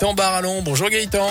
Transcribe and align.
Gaëtan 0.00 0.14
Barallon, 0.14 0.62
bonjour 0.62 0.88
Gaëtan. 0.90 1.26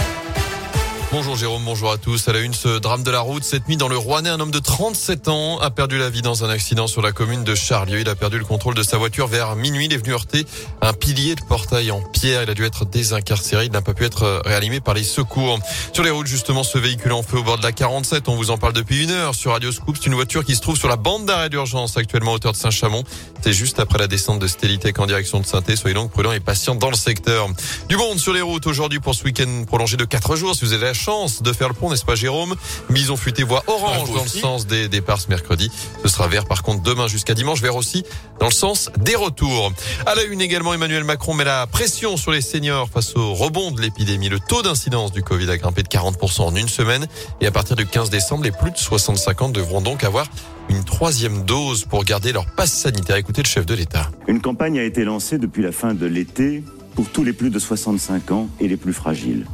Bonjour 1.09 1.37
Jérôme, 1.37 1.63
bonjour 1.63 1.89
à 1.89 1.97
tous. 1.97 2.27
À 2.27 2.33
la 2.33 2.39
une, 2.39 2.53
ce 2.53 2.79
drame 2.79 3.01
de 3.01 3.11
la 3.11 3.21
route. 3.21 3.41
Cette 3.41 3.69
nuit, 3.69 3.77
dans 3.77 3.87
le 3.87 3.95
Rouennais, 3.95 4.29
un 4.29 4.41
homme 4.41 4.51
de 4.51 4.59
37 4.59 5.29
ans 5.29 5.57
a 5.59 5.71
perdu 5.71 5.97
la 5.97 6.09
vie 6.09 6.21
dans 6.21 6.43
un 6.43 6.49
accident 6.49 6.85
sur 6.85 7.01
la 7.01 7.13
commune 7.13 7.45
de 7.45 7.55
Charlieu. 7.55 8.01
Il 8.01 8.09
a 8.09 8.15
perdu 8.15 8.37
le 8.37 8.43
contrôle 8.43 8.75
de 8.75 8.83
sa 8.83 8.97
voiture 8.97 9.27
vers 9.27 9.55
minuit. 9.55 9.85
Il 9.85 9.93
est 9.93 9.97
venu 9.97 10.11
heurter 10.11 10.45
un 10.81 10.91
pilier 10.91 11.35
de 11.35 11.41
portail 11.47 11.91
en 11.91 12.01
pierre. 12.01 12.43
Il 12.43 12.49
a 12.49 12.53
dû 12.53 12.65
être 12.65 12.83
désincarcéré. 12.83 13.65
Il 13.65 13.71
n'a 13.71 13.81
pas 13.81 13.93
pu 13.93 14.03
être 14.03 14.41
réanimé 14.43 14.81
par 14.81 14.95
les 14.95 15.05
secours. 15.05 15.57
Sur 15.93 16.03
les 16.03 16.09
routes, 16.09 16.27
justement, 16.27 16.63
ce 16.63 16.77
véhicule 16.77 17.13
en 17.13 17.23
feu 17.23 17.37
au 17.37 17.43
bord 17.43 17.57
de 17.57 17.63
la 17.63 17.71
47. 17.71 18.27
On 18.27 18.35
vous 18.35 18.51
en 18.51 18.57
parle 18.57 18.73
depuis 18.73 19.03
une 19.03 19.11
heure 19.11 19.33
sur 19.33 19.53
Radio 19.53 19.71
Scoop. 19.71 19.95
C'est 19.97 20.07
une 20.07 20.15
voiture 20.15 20.43
qui 20.43 20.57
se 20.57 20.61
trouve 20.61 20.77
sur 20.77 20.89
la 20.89 20.97
bande 20.97 21.25
d'arrêt 21.25 21.49
d'urgence 21.49 21.95
actuellement 21.95 22.33
à 22.33 22.35
hauteur 22.35 22.51
de 22.51 22.57
Saint-Chamond. 22.57 23.05
C'est 23.41 23.53
juste 23.53 23.79
après 23.79 23.97
la 23.97 24.07
descente 24.07 24.39
de 24.39 24.47
Stélitech 24.47 24.99
en 24.99 25.05
direction 25.05 25.39
de 25.39 25.45
saint 25.45 25.61
Soyez 25.73 25.93
donc 25.93 26.11
prudents 26.11 26.33
et 26.33 26.41
patients 26.41 26.75
dans 26.75 26.89
le 26.89 26.97
secteur. 26.97 27.47
Du 27.87 27.95
monde 27.95 28.19
sur 28.19 28.33
les 28.33 28.41
routes 28.41 28.67
aujourd'hui 28.67 28.99
pour 28.99 29.15
ce 29.15 29.23
week-end 29.23 29.63
prolongé 29.65 29.95
de 29.95 30.03
4 30.03 30.35
jours. 30.35 30.53
Chance 30.97 31.41
de 31.41 31.53
faire 31.53 31.69
le 31.69 31.89
n'est-ce 31.89 32.03
pas 32.03 32.15
Jérôme? 32.15 32.55
Bison 32.89 33.15
futé 33.15 33.43
voie 33.43 33.63
orange 33.67 34.11
dans 34.11 34.23
le 34.23 34.29
sens 34.29 34.67
des 34.67 34.89
départs 34.89 35.21
ce 35.21 35.29
mercredi. 35.29 35.71
Ce 36.03 36.09
sera 36.09 36.27
vert 36.27 36.45
par 36.45 36.63
contre 36.63 36.83
demain 36.83 37.07
jusqu'à 37.07 37.33
dimanche, 37.33 37.61
vert 37.61 37.75
aussi 37.75 38.03
dans 38.39 38.47
le 38.47 38.51
sens 38.51 38.89
des 38.97 39.15
retours. 39.15 39.71
À 40.05 40.15
la 40.15 40.23
une 40.23 40.41
également, 40.41 40.73
Emmanuel 40.73 41.03
Macron 41.03 41.33
met 41.33 41.45
la 41.45 41.67
pression 41.67 42.17
sur 42.17 42.31
les 42.31 42.41
seniors 42.41 42.89
face 42.89 43.15
au 43.15 43.33
rebond 43.33 43.71
de 43.71 43.81
l'épidémie. 43.81 44.29
Le 44.29 44.39
taux 44.39 44.61
d'incidence 44.61 45.11
du 45.11 45.23
Covid 45.23 45.49
a 45.49 45.57
grimpé 45.57 45.83
de 45.83 45.87
40% 45.87 46.41
en 46.41 46.55
une 46.55 46.67
semaine 46.67 47.07
et 47.39 47.47
à 47.47 47.51
partir 47.51 47.75
du 47.75 47.85
15 47.85 48.09
décembre, 48.09 48.43
les 48.43 48.51
plus 48.51 48.71
de 48.71 48.77
65 48.77 49.41
ans 49.43 49.49
devront 49.49 49.81
donc 49.81 50.03
avoir 50.03 50.27
une 50.69 50.83
troisième 50.83 51.43
dose 51.43 51.85
pour 51.85 52.03
garder 52.03 52.31
leur 52.31 52.45
passe 52.45 52.73
sanitaire. 52.73 53.15
Écoutez 53.15 53.41
le 53.41 53.47
chef 53.47 53.65
de 53.65 53.73
l'État. 53.73 54.09
Une 54.27 54.41
campagne 54.41 54.79
a 54.79 54.83
été 54.83 55.03
lancée 55.03 55.37
depuis 55.37 55.63
la 55.63 55.71
fin 55.71 55.93
de 55.93 56.05
l'été 56.05 56.63
pour 56.95 57.07
tous 57.09 57.23
les 57.23 57.33
plus 57.33 57.49
de 57.49 57.59
65 57.59 58.31
ans 58.31 58.49
et 58.59 58.67
les 58.67 58.77
plus 58.77 58.93
fragiles. 58.93 59.45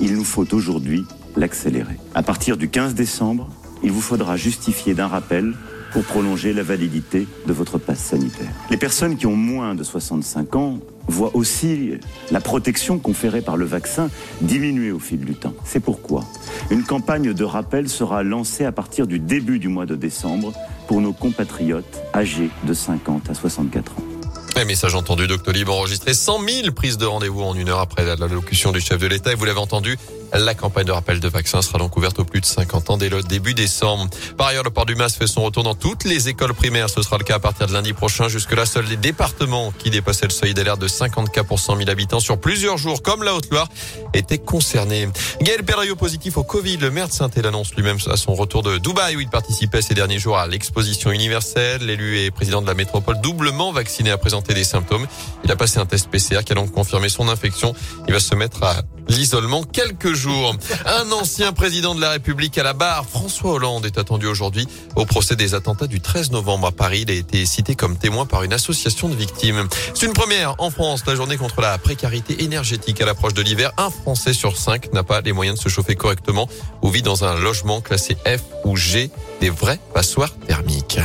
Il 0.00 0.16
nous 0.16 0.24
faut 0.24 0.52
aujourd'hui 0.54 1.04
l'accélérer. 1.36 1.96
À 2.14 2.22
partir 2.22 2.56
du 2.56 2.68
15 2.68 2.94
décembre, 2.94 3.48
il 3.82 3.90
vous 3.92 4.00
faudra 4.00 4.36
justifier 4.36 4.94
d'un 4.94 5.08
rappel 5.08 5.54
pour 5.92 6.04
prolonger 6.04 6.52
la 6.52 6.62
validité 6.62 7.28
de 7.46 7.52
votre 7.52 7.78
passe 7.78 8.00
sanitaire. 8.00 8.48
Les 8.70 8.76
personnes 8.76 9.16
qui 9.16 9.26
ont 9.26 9.36
moins 9.36 9.74
de 9.74 9.82
65 9.82 10.56
ans 10.56 10.78
voient 11.06 11.36
aussi 11.36 11.92
la 12.30 12.40
protection 12.40 12.98
conférée 12.98 13.42
par 13.42 13.56
le 13.56 13.66
vaccin 13.66 14.08
diminuer 14.40 14.90
au 14.90 14.98
fil 14.98 15.20
du 15.20 15.34
temps. 15.34 15.54
C'est 15.64 15.80
pourquoi 15.80 16.24
une 16.70 16.84
campagne 16.84 17.34
de 17.34 17.44
rappel 17.44 17.88
sera 17.88 18.22
lancée 18.22 18.64
à 18.64 18.72
partir 18.72 19.06
du 19.06 19.18
début 19.18 19.58
du 19.58 19.68
mois 19.68 19.86
de 19.86 19.96
décembre 19.96 20.52
pour 20.86 21.00
nos 21.00 21.12
compatriotes 21.12 22.02
âgés 22.14 22.50
de 22.66 22.72
50 22.72 23.28
à 23.28 23.34
64 23.34 23.92
ans. 23.92 24.21
Message 24.60 24.94
entendu, 24.94 25.26
Doctolib 25.26 25.68
enregistré 25.68 26.14
100 26.14 26.40
000 26.48 26.70
prises 26.70 26.96
de 26.96 27.04
rendez-vous 27.04 27.42
en 27.42 27.54
une 27.54 27.68
heure 27.68 27.80
après 27.80 28.04
la 28.04 28.14
locution 28.14 28.70
du 28.70 28.80
chef 28.80 28.98
de 28.98 29.08
l'État. 29.08 29.32
Et 29.32 29.34
vous 29.34 29.44
l'avez 29.44 29.58
entendu, 29.58 29.98
la 30.32 30.54
campagne 30.54 30.86
de 30.86 30.92
rappel 30.92 31.18
de 31.18 31.28
vaccins 31.28 31.62
sera 31.62 31.78
donc 31.78 31.96
ouverte 31.96 32.20
aux 32.20 32.24
plus 32.24 32.40
de 32.40 32.46
50 32.46 32.90
ans 32.90 32.96
dès 32.96 33.08
le 33.08 33.22
début 33.22 33.54
décembre. 33.54 34.08
Par 34.36 34.46
ailleurs, 34.46 34.62
le 34.62 34.70
port 34.70 34.86
du 34.86 34.94
masque 34.94 35.18
fait 35.18 35.26
son 35.26 35.42
retour 35.42 35.64
dans 35.64 35.74
toutes 35.74 36.04
les 36.04 36.28
écoles 36.28 36.54
primaires. 36.54 36.88
Ce 36.88 37.02
sera 37.02 37.18
le 37.18 37.24
cas 37.24 37.34
à 37.34 37.38
partir 37.40 37.66
de 37.66 37.72
lundi 37.72 37.92
prochain. 37.92 38.28
Jusque-là, 38.28 38.64
seuls 38.64 38.86
les 38.86 38.96
départements 38.96 39.72
qui 39.76 39.90
dépassaient 39.90 40.26
le 40.26 40.30
seuil 40.30 40.54
d'alerte 40.54 40.80
de 40.80 40.88
50 40.88 41.32
cas 41.32 41.42
pour 41.42 41.58
100 41.58 41.78
000 41.78 41.90
habitants 41.90 42.20
sur 42.20 42.38
plusieurs 42.38 42.78
jours, 42.78 43.02
comme 43.02 43.24
la 43.24 43.34
Haute-Loire, 43.34 43.68
étaient 44.14 44.38
concernés. 44.38 45.08
Gaël 45.40 45.64
Perriot 45.64 45.96
positif 45.96 46.36
au 46.36 46.44
Covid. 46.44 46.76
Le 46.76 46.90
maire 46.90 47.08
de 47.08 47.12
saint 47.12 47.30
annonce 47.44 47.74
lui-même 47.74 47.98
à 48.08 48.16
son 48.16 48.34
retour 48.34 48.62
de 48.62 48.78
Dubaï 48.78 49.16
où 49.16 49.20
il 49.20 49.28
participait 49.28 49.82
ces 49.82 49.94
derniers 49.94 50.18
jours 50.20 50.38
à 50.38 50.46
l'exposition 50.46 51.10
universelle. 51.10 51.84
L'élu 51.84 52.20
et 52.20 52.30
président 52.30 52.62
de 52.62 52.66
la 52.66 52.74
métropole 52.74 53.20
doublement 53.20 53.72
vacciné 53.72 54.10
a 54.10 54.18
présenté 54.18 54.51
des 54.54 54.64
symptômes. 54.64 55.06
Il 55.44 55.50
a 55.50 55.56
passé 55.56 55.78
un 55.78 55.86
test 55.86 56.08
PCR 56.08 56.44
qui 56.44 56.52
a 56.52 56.54
donc 56.54 56.72
confirmé 56.72 57.08
son 57.08 57.28
infection. 57.28 57.74
Il 58.06 58.14
va 58.14 58.20
se 58.20 58.34
mettre 58.34 58.62
à 58.62 58.82
l'isolement 59.08 59.62
quelques 59.62 60.12
jours. 60.12 60.56
Un 60.86 61.10
ancien 61.12 61.52
président 61.52 61.94
de 61.94 62.00
la 62.00 62.10
République 62.10 62.56
à 62.58 62.62
la 62.62 62.72
barre, 62.72 63.04
François 63.08 63.52
Hollande, 63.52 63.86
est 63.86 63.98
attendu 63.98 64.26
aujourd'hui 64.26 64.66
au 64.96 65.04
procès 65.04 65.36
des 65.36 65.54
attentats 65.54 65.86
du 65.86 66.00
13 66.00 66.30
novembre 66.30 66.68
à 66.68 66.72
Paris. 66.72 67.02
Il 67.02 67.10
a 67.10 67.14
été 67.14 67.44
cité 67.46 67.74
comme 67.74 67.96
témoin 67.96 68.26
par 68.26 68.42
une 68.42 68.52
association 68.52 69.08
de 69.08 69.14
victimes. 69.14 69.68
C'est 69.94 70.06
une 70.06 70.12
première 70.12 70.54
en 70.58 70.70
France, 70.70 71.04
la 71.06 71.14
journée 71.14 71.36
contre 71.36 71.60
la 71.60 71.76
précarité 71.78 72.42
énergétique 72.42 73.00
à 73.00 73.06
l'approche 73.06 73.34
de 73.34 73.42
l'hiver. 73.42 73.72
Un 73.76 73.90
Français 73.90 74.32
sur 74.32 74.56
cinq 74.56 74.92
n'a 74.92 75.02
pas 75.02 75.20
les 75.20 75.32
moyens 75.32 75.58
de 75.58 75.62
se 75.62 75.68
chauffer 75.68 75.96
correctement 75.96 76.48
ou 76.82 76.88
vit 76.88 77.02
dans 77.02 77.24
un 77.24 77.38
logement 77.38 77.80
classé 77.80 78.16
F 78.26 78.40
ou 78.64 78.76
G, 78.76 79.10
des 79.40 79.50
vraies 79.50 79.80
passoires 79.92 80.34
thermiques. 80.46 81.00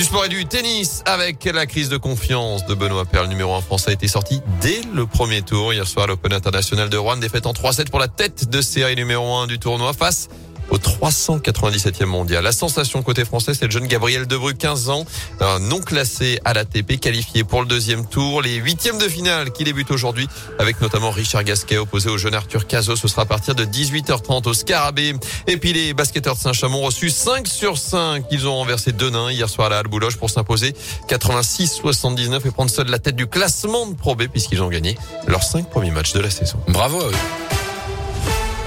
Du 0.00 0.06
sport 0.06 0.24
et 0.24 0.28
du 0.30 0.46
tennis 0.46 1.02
avec 1.04 1.44
la 1.44 1.66
crise 1.66 1.90
de 1.90 1.98
confiance 1.98 2.64
de 2.64 2.72
Benoît 2.72 3.04
Paire. 3.04 3.24
Le 3.24 3.28
numéro 3.28 3.54
1 3.54 3.60
français 3.60 3.90
a 3.90 3.92
été 3.92 4.08
sorti 4.08 4.40
dès 4.62 4.80
le 4.94 5.04
premier 5.04 5.42
tour. 5.42 5.74
Hier 5.74 5.86
soir, 5.86 6.06
l'Open 6.06 6.32
International 6.32 6.88
de 6.88 6.96
Rouen, 6.96 7.18
défaite 7.18 7.44
en 7.44 7.52
3-7 7.52 7.90
pour 7.90 7.98
la 7.98 8.08
tête 8.08 8.48
de 8.48 8.62
série 8.62 8.96
numéro 8.96 9.34
1 9.34 9.46
du 9.46 9.58
tournoi 9.58 9.92
face 9.92 10.30
au 10.70 10.76
397e 10.76 12.04
mondial. 12.04 12.44
La 12.44 12.52
sensation 12.52 13.02
côté 13.02 13.24
français, 13.24 13.54
c'est 13.54 13.64
le 13.66 13.70
jeune 13.70 13.86
Gabriel 13.86 14.26
Debrue, 14.26 14.54
15 14.54 14.90
ans, 14.90 15.04
non 15.60 15.80
classé 15.80 16.38
à 16.44 16.52
l'ATP, 16.52 17.00
qualifié 17.00 17.44
pour 17.44 17.62
le 17.62 17.66
deuxième 17.66 18.06
tour. 18.06 18.42
Les 18.42 18.56
huitièmes 18.56 18.98
de 18.98 19.08
finale 19.08 19.52
qui 19.52 19.64
débutent 19.64 19.90
aujourd'hui 19.90 20.28
avec 20.58 20.80
notamment 20.80 21.10
Richard 21.10 21.44
Gasquet 21.44 21.78
opposé 21.78 22.08
au 22.08 22.18
jeune 22.18 22.34
Arthur 22.34 22.66
Cazot. 22.66 22.96
Ce 22.96 23.08
sera 23.08 23.22
à 23.22 23.26
partir 23.26 23.54
de 23.54 23.64
18h30 23.64 24.48
au 24.48 24.54
Scarabée. 24.54 25.14
Et 25.46 25.56
puis 25.56 25.72
les 25.72 25.94
basketteurs 25.94 26.34
de 26.34 26.40
Saint-Chamond 26.40 26.82
reçus 26.82 27.10
5 27.10 27.46
sur 27.46 27.78
5. 27.78 28.24
Ils 28.30 28.46
ont 28.46 28.54
renversé 28.54 28.92
deux 28.92 29.10
nains 29.10 29.30
hier 29.30 29.48
soir 29.48 29.68
à 29.68 29.70
la 29.70 29.78
Halle 29.78 29.88
Boulogne 29.88 30.14
pour 30.18 30.30
s'imposer 30.30 30.74
86-79 31.08 32.46
et 32.46 32.50
prendre 32.50 32.70
seul 32.70 32.88
la 32.88 32.98
tête 32.98 33.16
du 33.16 33.26
classement 33.26 33.86
de 33.86 33.94
Pro 33.94 34.14
B 34.14 34.24
puisqu'ils 34.24 34.62
ont 34.62 34.68
gagné 34.68 34.96
leurs 35.26 35.42
5 35.42 35.68
premiers 35.70 35.90
matchs 35.90 36.12
de 36.12 36.20
la 36.20 36.30
saison. 36.30 36.58
Bravo 36.68 37.00